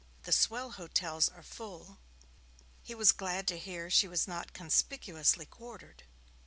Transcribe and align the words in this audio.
The 0.23 0.31
swell 0.31 0.71
hotels 0.71 1.29
are 1.29 1.43
full.' 1.43 1.99
He 2.81 2.95
was 2.95 3.11
glad 3.11 3.47
to 3.49 3.59
hear 3.59 3.91
she 3.91 4.07
was 4.07 4.27
not 4.27 4.51
conspicuously 4.51 5.45
quartered. 5.45 6.05